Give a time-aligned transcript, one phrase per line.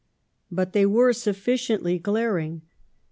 [0.51, 2.63] But they were sufficiently glaring.